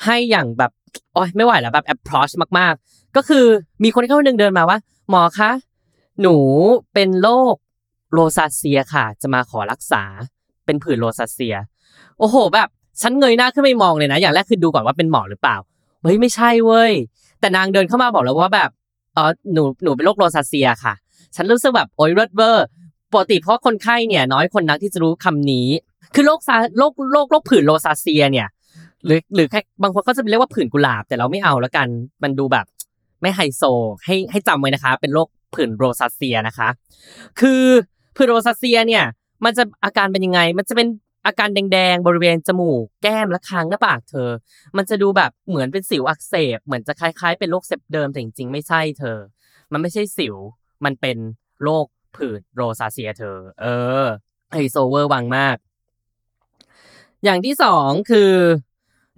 [0.05, 0.71] ให้อย่างแบบ
[1.13, 3.45] โอ๊ยไม่ไหวแล้วแบบ approach มาก ๆ ก็คือ
[3.83, 4.77] มีคนเข้าหนึ่งเดินมาว่า
[5.09, 5.51] หมอคะ
[6.21, 6.35] หนู
[6.93, 7.55] เป็นโรค
[8.13, 10.03] โรซาเซียค่ะ จะมาขอรักษา
[10.65, 11.55] เป็นผื่นโรซาเซีย
[12.19, 12.69] โอ้โห แบบ
[13.01, 15.57] ฉันเงยหน้าขึ้นไปมองเลยนะ อย่างแรกคือดูก่อนว่าเป็นหมอหรือเปล่า
[16.01, 16.91] เฮ้ยไม่ใช่เว้ย
[17.39, 18.69] แต่นางเดินเข้ามาบอกแล้วว่าแบบ
[19.17, 20.93] อ๋อหนูหนูเป็นโรคโรซาเซียค่ะ
[21.35, 22.65] ฉันรู้สึกแบบโอ๊ยเลิศเวอร์
[23.13, 25.67] ปกติเพราะคนไข้เนี่ยน้อยคนนักที่จะรู้คำนี้
[26.15, 28.47] คือโรคซาโรคโรคโรคผื่นโรซาเซียเนี่ย
[29.05, 31.87] หรือหรือแค่บางคนก็จะเรียกว่าผื่นกุหลาบ แต่เราไม่เอาแล้วกัน
[32.23, 32.65] มันดูแบบ
[33.21, 33.63] ไม่ไฮโซ
[34.05, 36.69] ให้ให้จำไว้นะคะ เป็นโรคผื่นโรซาเซียนะคะ
[37.39, 37.63] คือ
[38.15, 39.03] ผื่นโรซาเซียเนี่ย
[39.45, 40.87] มันจะอาการเป็นยังไง มันจะเป็น
[41.25, 44.29] อาการแดงๆ บริเวณจมูก แก้มและคางหน้าปากเธอ
[44.77, 49.17] มันจะดูแบบเหมือนเป็นสิวอักเสบ เหมือนจะคล้ายๆ เป็นโรค seb derm แต่จริงๆ ไม่ใช่เธอ
[49.71, 50.35] มันไม่ใช่สิว
[50.85, 51.17] มันเป็น
[51.63, 51.85] โรค
[52.17, 53.65] ผื่น rosacea เธอ เอ
[54.03, 54.05] อ
[54.51, 55.57] I so เวอร์วังมาก
[57.23, 58.31] อย่างที่สองคือ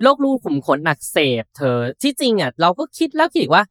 [0.02, 3.64] โรครูขุมขนอักเสบเธอที่จริงอะเราก็คิดแล้วคิดว่า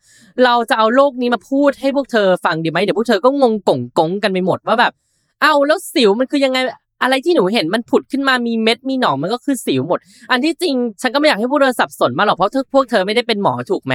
[0.44, 4.92] เราจะเอาโรคนี้มาพูดให้พวกเธอฟังดีไหมเดี๋ยวพวกเธอก็งงกงกงกันไปหมดว่าแบบ
[5.40, 6.58] เอ้าแล้วสิวมันคือยังไง
[7.02, 9.98] อะไรที่หนูเห็นมันผุดขึ้นมามีเม็ดมีหนองมันก็คือสิวหมด
[10.30, 13.94] อันที่จริงฉันก็ไม่อยากให้พวกเธอสับสนมาหรอกเพราะพวกเธอไม่ได้เป็นหมอถูกไหม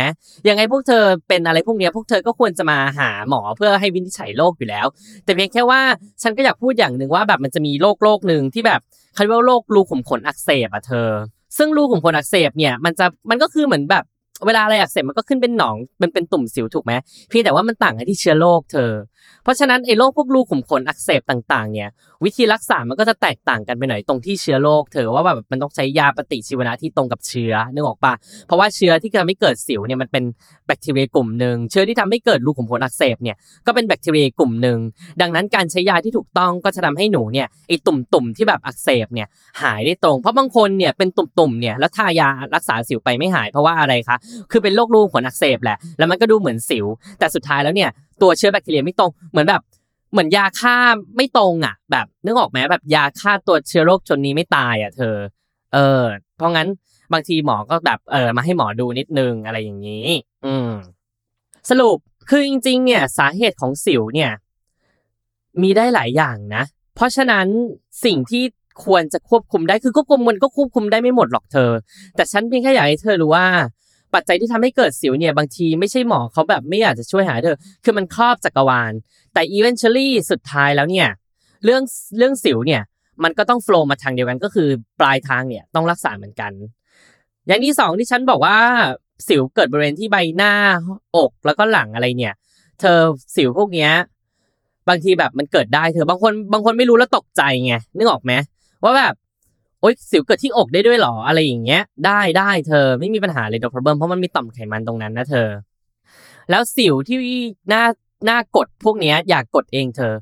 [0.50, 4.86] ยังไงพวกเธอเป็นอะไรพวกเนี้ยพวกเธอก็ควรจะมาหาหมอเพื่อให้วินิจฉัยโรคอยู่แล้ว
[5.24, 5.82] แต่เพียงแค่ว่า
[6.22, 8.80] ฉันก็อยากพูดอย่างหนึ่งว่าแบบมันจะมีโรคโรคหนึ่งที่แบบ
[9.13, 11.10] เขาเรียกว่าโรครูขุมขนอักเสบอะเธอ
[11.58, 14.06] ซึ่งรูขุมขนอักเสบเนี่ยมันจะมันก็คือเหมือนแบบ
[14.46, 16.93] เวลาอะไรอักเสบมันก็ขึ้นเป็นหนองเป็นเป็นตุ่มสิวถูกไหม
[17.30, 18.91] เพียงแต่ว่ามันต่างกันที่เชื้อโรคเธอ
[19.44, 21.90] เพราะฉะนั้นไอ้โรคพวกรูขุมขนอักเสบต่างๆ เนี่ย
[22.24, 28.13] วิธีรักษา มันก็จะแตกต่างกันไปหน่อยตรงที่เชื้อโรคเธอว่าแบบมันต้องใช้ยาปฏิชีวนะที่ตรงกับเชื้อนึกออกปะ
[28.48, 30.24] เพราะว่าเชื้อที่ทำให้เกิดสิวเนี่ยมันเป็น
[30.68, 33.36] แบคทีเรียกลุ่มหนึ่งเชื้อที่ทำให้เกิดรูขุมขนอักเสบเนี่ย
[33.66, 34.78] ก็เป็นแบคทีเรียกลุ่มหนึ่ง
[35.22, 39.28] ดังนั้นการใช้ยาที่ถูกต้องก็จะทำให้หนูเนี่ยไอ้ตุ่มๆที่แบบอักเสบเนี่ย
[39.62, 44.18] หายได้ตรง เพราะบางคนเนี่ยเป็นตุ่มๆเนี่ยแล้วทายารักษาสิวไปไม่หายเพราะว่าอะไรคะ
[44.52, 46.86] คือเป็นโรครูขุมขนอักเสบแหละแล้วมันก็ดูเหมือนสิว
[47.20, 47.90] แต่สุดท้ายแล้วเนี่ย
[48.22, 49.62] ตัวเชื้อแบคทีเรียไม่ตรงเหมือนแบบ
[50.12, 50.76] เหมือนยาฆ่า
[51.18, 55.16] ไม่ตรงอะ แบบนึกออกไหมแบบยาฆ่าตัวเชื้อโรคจนนี้ไม่ตายอะเธอ
[55.74, 56.04] เออ
[56.38, 56.68] เพราะงั้น
[57.14, 60.08] บางทีหมอก็แบบเออมาให้หมอดูนิดนึงอะไรอย่างนี้
[60.46, 60.72] อืม
[61.70, 61.98] สรุป
[62.30, 64.32] คือจริง ๆ เนี่ย สาเหตุของสิวเนี่ย
[65.62, 66.64] มีได้หลายอย่างนะ
[66.96, 67.48] เพราะฉะนั้น
[68.06, 68.44] สิ่งที่
[68.86, 71.72] ควรจะควบคุมได้คือควบคุมมันก็ควบคุมได้ไม่หมดหรอกเธอ
[72.16, 73.46] แต่ฉันเพียงแค่อยากให้เธอรู้ว่า
[74.13, 78.93] ปัจจัยที่ทำให้เกิดสิวเนี่ยบางทีไม่ใช่หมอเขาแบบไม่อยากจะช่วยหาเธอคือมันครอบจักรวาล
[79.34, 81.10] แต่ eventually สุดท้ายแล้วเนี่ย
[81.63, 81.84] เรื่อง
[82.17, 82.82] เรื่องสิวเนี่ย
[83.24, 86.52] มันก็ต้อง flow มาทางเดียวกันก็คือปลายทางเนี่ยต้องรักษาเหมือนกัน
[87.48, 88.58] อย่างที่สองที่ฉันบอกว่า
[89.28, 90.54] สิวเกิดบริเวณที่ใบหน้า
[91.15, 92.36] อกแล้วก็หลังอะไรเนี่ย
[92.80, 93.00] เธอ
[93.36, 93.91] สิวพวกเนี้ย
[94.89, 98.34] บางทีแบบมันเกิดได้เธอบางคนบางคนไม่รู้แล้วตกใจไงนึกออกไหม
[98.84, 99.13] ว่าแบบ
[99.82, 105.50] โอ๊ยสิวเกิดที่อกได้ด้วยหรออะไรอย่างเงี้ย ได้ได้เธอไม่มีปัญหาเลย no problem เพราะมันมีต่อมไขมันตรงนั้นนะเธอ
[106.50, 107.18] แล้วสิวที่
[107.70, 107.84] หน้า
[108.26, 110.13] หน้ากดพวกเนี้ยอยากกดเองเธอ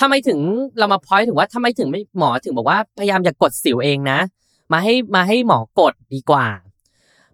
[0.00, 0.38] ทำไมถึง
[0.78, 4.18] เรามาพอยถึงว่าทำไมถึงไม่หมอถึงบอกว่าพยายามอย่ากกดสิวเองนะ
[4.72, 6.46] มาให้มาให้หมอกดดีกว่า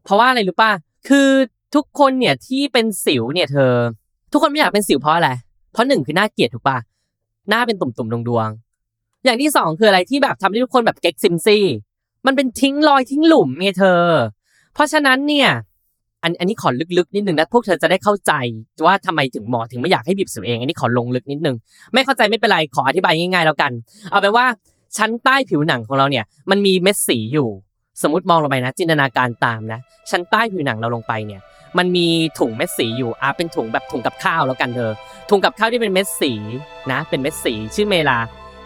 [0.05, 0.71] เพราะว่าอะไรรู้ป่ะ
[1.09, 1.29] คือ
[1.75, 3.73] ทุกคนเนี่ยที่เป็นสิวเนี่ยเธอ
[4.33, 5.31] ทุกคนไม่อยากเป็นสิวเพราะอะไร
[5.73, 6.79] เพราะหนึ่งคือหน้าเกลียดถูกป่ะ
[7.49, 8.72] หน้าเป็นตุ่มๆดวงๆ
[9.25, 11.65] อย่างที่สองคืออะไรที่แบบทำให้ทุกคนแบบเก๊กซิมซี่
[12.27, 14.03] มันเป็นทิ้งรอยทิ้งหลุมไงเธอ
[14.75, 15.49] เพราะฉะนั้นเนี่ย
[16.23, 18.33] อันอันนี้ขอลึกๆนิดนึงนะพวกเธอจะได้เข้าใจ
[18.87, 21.57] ว่าทำไมถึงหมอถึงไม่อยากให้บีบสิวเอง อันนี้ขอลงลึกนิดนึง
[21.93, 23.73] ไม่เข้าใจไม่เป็นไรขออธิบายง่าย ๆ แล้วกัน
[24.11, 24.47] เอาเป็นว่า
[24.97, 27.49] ชั้นใต้ผิวหนังของเราเนี่ย มันมีเม็ดสีอยู่
[28.03, 29.81] สมมติมองลงไปนะ จินตนาการตามนะ
[30.11, 31.41] ชั้นใต้ผิวหนังเราลงไปเนี่ย
[31.79, 32.07] มันมี
[32.39, 34.91] ถุงเม็ดสีอยู่อะเป็นถุงแบบถุงกับข้าวแล้วกันเธอ
[35.31, 36.33] ถุงกับข้าวที่เป็นเม็ดสี
[36.93, 38.19] นะ เป็นเม็ดสีชื่อเมลา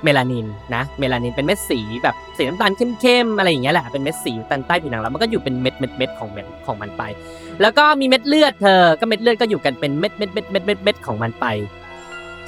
[0.06, 7.02] เมลานินนะ เมลานินเป็นเม็ดสีแบบสีน้ำตาลเข้มๆอะไรอย่างเงี้ยแหละ เป็นเม็ดสีอยู่ใต้ผิวหนังแล้วมันก็อยู่เป็นเม็ดเม็ดเม็ดของเม็ดของมันไป
[7.60, 11.46] แล้วก็มีเม็ดเลือดเธอ ก็เม็ดเลือดก็อยู่กันเป็นเม็ดเม็ดเม็ดเม็ดเม็ดเม็ดของมันไป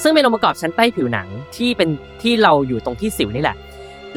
[0.03, 1.89] ซึ่งเป็นองค์ประกอบชั้นใต้ผิวหนังที่เป็น
[2.23, 3.57] ที่เราอยู่ตรงที่สิวนี่แหละ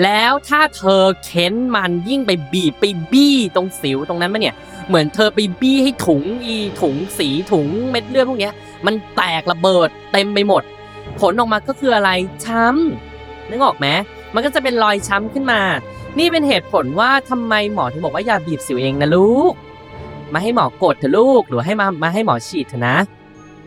[0.03, 4.55] แล้วถ้าเธอเค้นมันยิ่งไปบีบไปบี้ตรงสิวตรงนั้นมันเนี่ย
[4.87, 8.53] เหมือนเธอไปบี้ให้ถุงอีถุงสีถุงเม็ดเลือดพวกเนี้ย
[8.85, 10.63] มันแตกระเบิดเต็มไปหมด
[11.19, 12.09] ผลออกมาก็คืออะไร
[12.45, 13.10] ช้ำ
[13.51, 13.87] นึกออกไหม
[14.33, 15.61] มันก็จะเป็นรอยช้ำขึ้นมา
[16.19, 19.53] นี่เป็นเหตุผลว่าทำไมหมอถึงบอกว่าอย่าบีบสิวเองนะลูก
[20.33, 22.95] มาให้หมอกดเถอะลูก หรือให้มามาให้หมอฉีดเถอะนะ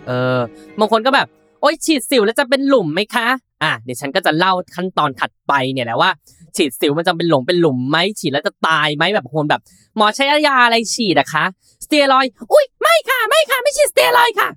[0.06, 0.38] เออ
[0.78, 1.26] บางคนก็แบบ
[1.60, 3.26] โอ๊ยฉีดสิวแล้วจะเป็นหลุมไหมคะ
[3.62, 6.10] อะเดี๋ยวฉันก็จะเล่าขั้นตอนถัดไปเนี่ยแหละว่า
[6.56, 9.60] ฉีดสิวมันจะเป็นหลุมเป็นหลุมไหมฉีดแล้วจะตายไหมแบบคนแบบ
[9.96, 11.44] หมอใช้ยาอะไรฉีดอะคะ
[11.84, 14.48] สเตียรอย อุ้ยไม่ค่ะไม่ค่ะไม่ฉีดสเตียรอยค่ะ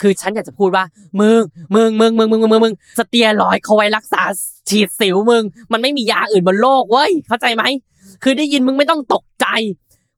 [0.00, 0.84] คือฉันอยากจะพูดว่า
[1.20, 1.40] มึง
[1.74, 4.22] มึงมึงมึงมึงมึงมึงมึงสเตียรอยเขาไว้รักษา
[4.68, 5.42] ฉีดสิวมึง
[5.72, 7.64] มันไม่มียาอื่นบนโลกเว้ยเข้าใจไหม
[8.22, 9.46] คือได้ยินมึงไม่ต้องตกใจ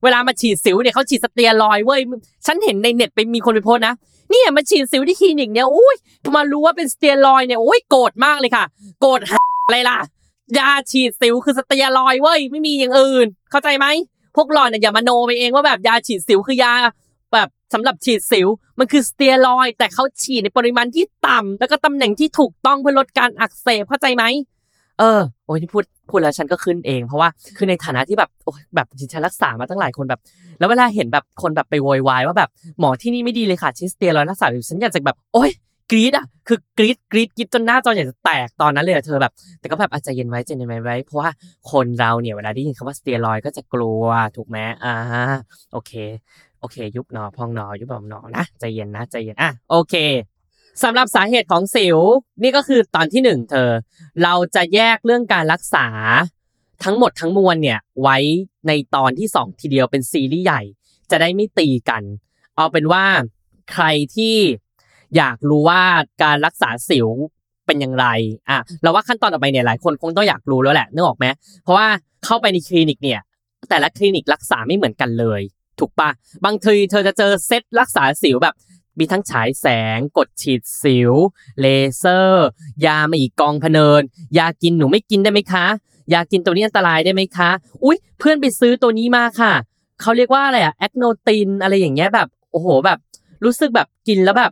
[0.03, 2.01] เวลามาฉีดสิวเนี่ยเขาฉีดสเตียรอยด์เว้ย
[2.45, 3.95] ฉันเห็นในเน็ตไปมีคนไปโพสต์นะ
[4.31, 5.95] เนี่ยมาฉีดสิวที่คลินิกเนี่ยอุ้ย
[6.35, 8.65] มารู้ว่าเป็นสเตียรอยด์เนี่ยโอ้ยโกรธมากเลยค่ะ
[9.01, 9.19] โกรธ
[9.65, 9.97] อะไรล่ะ
[10.57, 13.85] ยาฉีดสิวคือสเตียรอยด์เว้ยไม่มีอย่างอื่น เข้าใจไหม
[14.35, 16.73] พวกหล่อนเนี่ยอย่ามาโนไปเองว่าแบบยาฉีดสิวคือยา
[17.35, 18.47] แบบสำหรับฉีดสิว
[18.79, 24.23] มันคือสเตียรอยด์แต่เขาฉีดในปริมาณที่ต่ำแล้วก็ตำแหน่งที่ถูกต้องเพื่อลดการอักเสบเข้าใจไหม
[24.99, 30.19] เออโอ้ยที่พูดพูดแล้วฉันก็ขึ้นเองเพราะว่าคือในฐานะที่แบบโอ้ยแบบฉันรักษามาตั้งหลายคนแบบ
[30.59, 35.51] แล้วเวลาเห็นแบบคนแบบไปโวยวายว่าแบบหมอที่นี่ไม่ดีเลยค่ะชิสเตียรอยรักษาอยู่ฉันอยากจะแบบโอ๊ย
[35.91, 41.29] กรี๊ดอะคือกรี๊ดกรี๊ดกรี๊ดจนหน้าจออยากจะแตกตอนนั้นเลยเธอแบบ แต่ก็แบบอาจจะเย็นไว้ใจเย็นไว้เพราะว่า
[41.71, 44.93] คนเราเนี่ยเวลาได้ยินคำว่าสเตียรอยก็จะกลัวถูกไหมอ่า
[45.73, 45.91] โอเค
[46.65, 49.95] อเค ยุบหนอพองหนอยุบหนอหนอนะใจเย็นนะใจเย็นอะโอเค
[50.83, 51.97] สำหรับสาเหตุของสิว
[52.43, 53.69] นี่ก็คือตอนที่หนึ่งเธอ
[54.23, 55.87] เราจะแยกเรื่องการรักษา
[56.83, 58.17] ทั้งหมดทั้งมวลเนี่ยไว้
[58.67, 60.61] ในตอนที่สองทีเดียวเป็นซีรีส์ใหญ่
[61.11, 62.03] จะได้ไม่ตีกัน
[62.55, 63.05] เอาเป็นว่า
[63.73, 64.35] ใครที่
[65.17, 65.83] อยากรู้ว่า
[66.23, 67.07] การรักษาสิว
[67.65, 68.05] เป็นอย่างไร
[68.49, 71.25] อะเราว่าขั้นตอนต่อไปเนี่ยหลายคนคงต้องอยากรู้แล้วแหละนึกออกไหม
[71.63, 71.87] เพราะว่า
[72.25, 73.21] เข้าไปในคลินิกเนี่ย
[73.69, 75.41] แต่ละคลินิกรักษาไม่เหมือนกันเลย
[75.79, 76.09] ถูกปะ
[76.45, 78.55] บางทีเธอจะเจอเซตรักษาสิวแบบ
[78.99, 81.11] มีทั้งฉายแสง กดฉีดสิว
[81.59, 81.65] เล
[81.97, 82.47] เซอร์
[82.85, 84.01] ยามาอีกกองพเนิน
[84.37, 85.65] ยากินหนูไม่กินได้ไหมคะ
[86.13, 87.49] ยากินตัวนี้อันตรายได้ไหมคะ
[87.83, 89.53] อุ๊ย เพื่อนไปซื้อตัวนี้มาค่ะ
[90.01, 92.97] เขาเรียกว่าอะไรอะ Acnotin อะไรอย่างเงี้ยแบบ โอ้โหแบบ
[93.45, 94.51] รู้สึกแบบกินแล้วแบบ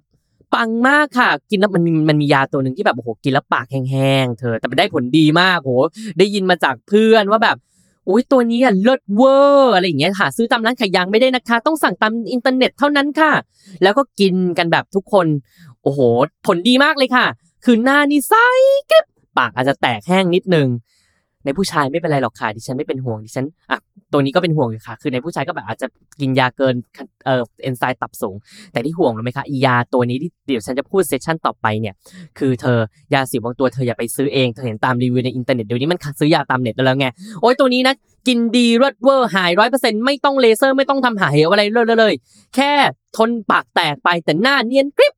[0.54, 5.74] ปังมากค่ะ กินแล้วมันมันมียาตัวหนึ่งที่แบบโอ้โหกินแล้วปากแห้งๆเธอ แต่ได้ผลดีมากโห
[6.18, 7.58] ได้ยินมาจากเพื่อนว่าแบบ
[8.10, 13.32] อุ้ยตัวนี้อะเลิศเวอร์อะไรอย่างเงี้ยค่ะ ซื้อตามร้านขายยาไม่ได้นะคะ ต้องสั่งตามอินเทอร์เน็ตเท่านั้นค่ะ
[13.84, 15.28] แล้วก็กินกันแบบทุกคน
[15.84, 16.00] โอ้โห
[16.46, 17.26] ผลดีมากเลยค่ะ
[17.66, 18.34] คือหน้านี่ใส
[18.92, 19.06] กริบ
[19.38, 20.68] ปากอาจจะแตกแห้งนิดนึง
[21.46, 23.78] ในผู้ชายไม่เป็นไรหรอกค่ะดิฉันไม่เป็นห่วงดิฉันอะ
[24.14, 25.88] ตัวนี้ก็เป็นห่วงอยู่ค่ะ คือในผู้ชายก็แบบอาจจะ
[26.22, 26.76] กินยาเกิน
[27.26, 28.36] เอ่อเอนไซม์ตับสูง
[28.72, 31.94] แต่ที่ห่วงรู้ไหมคะยาตัวนี้ที่เดี๋ยวฉันจะพูด session ต่อไปเนี่ย
[32.40, 32.78] คือเธอ
[33.14, 37.08] ยาสิวบางตัวเธออย่าไปซื้อเองเธอเห็นตามรีวิวในอินเทอร์เน็ตเดี๋ยวนี้มันซื้อยาตามเน็ตแล้วไง
[37.42, 37.96] โอ้ยตัวนี้นะ
[38.28, 42.14] กินดีเลิศเวอร์หายร้อยเปอร์เซ็นต์ไม่ต้องเลเซอร์ไม่ต้องทำหาเหวอะไรเลยเลย
[42.56, 42.72] แค่
[43.18, 45.14] ทนปากแตกไปแต่หน้าเนียนกริบ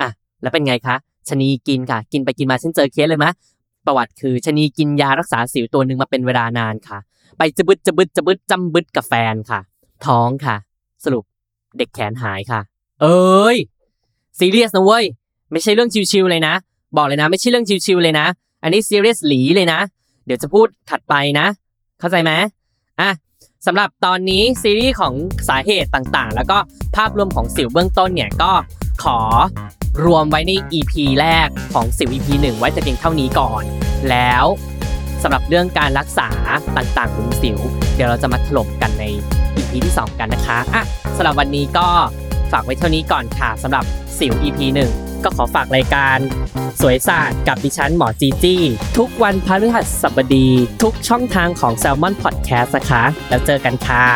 [0.00, 0.10] อะ
[0.42, 0.96] แล้วเป็นไงคะ
[1.28, 3.30] ชนีกินค่ะ กินไปกินมาฉันเจอเคสเลยมะ
[3.86, 6.98] ประวัติคือชนีกินยารักษาสิวตัวหนึ่งมาเป็นเวลานานค่ะ
[7.38, 9.60] ไปจะบึดจะบึดจะบึดจำบึดกับแฟนค่ะ
[10.06, 10.56] ท้องค่ะ
[11.04, 11.24] สรุป
[11.78, 12.60] เด็กแขนหายค่ะ
[13.02, 13.56] เอ้ย
[14.38, 15.04] ซีเรียสนะเว้ย
[15.52, 16.54] ไม่ใช่เรื่องชิวๆเลยนะ
[16.96, 18.26] บอกเลยนะ ไม่ใช่เรื่องชิวๆเลยนะ
[18.62, 19.80] อันนี้ซีเรียสหลีเลยนะ
[20.26, 21.46] เดี๋ยวจะพูดถัดไปนะ
[22.00, 22.32] เข้าใจไหม
[23.00, 23.10] อะ
[23.66, 25.14] สำหรับตอนนี้ซีรีส์ของ
[25.48, 26.58] สาเหตุต่างๆ แล้วก็
[26.96, 28.50] ภาพรวมของสิวเบื้องต้นเนี่ยก็
[29.02, 29.18] ขอ
[30.04, 33.62] รวมไว้ใน EP แรกของสิว EP 1 ไว้แต่เพียงเท่านี้ก่อน
[34.10, 34.44] แล้ว
[35.22, 36.28] สำหรับเรื่องการรักษา
[36.76, 37.58] ต่างๆของสิว
[37.94, 39.04] เดี๋ยวเราจะมาถล่มกันใน
[39.56, 40.84] EP ที่ 2 กันนะคะอะ
[41.16, 41.88] สำหรับวันนี้ก็
[42.52, 43.84] ฝากไว้เท่านี้ก่อนค่ะสำหรับ
[44.18, 44.60] สิว EP
[44.92, 46.18] 1 ก็ขอฝากรายการ
[46.80, 48.62] สวยศาสตร์กับดิฉันหมอจีจี้
[48.98, 50.48] ทุกวันพฤหัสบดี
[50.82, 54.06] ทุกช่องทางของ Salmon Podcast นะคะ แล้วเจอกันค่ะ